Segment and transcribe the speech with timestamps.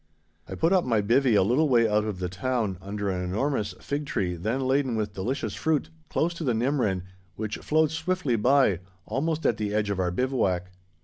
[0.49, 3.73] I put up my "bivvy" a little way out of the town, under an enormous
[3.79, 7.03] fig tree then laden with delicious fruit, close to the Nimrin,
[7.35, 10.71] which flowed swiftly by, almost at the edge of our bivouac.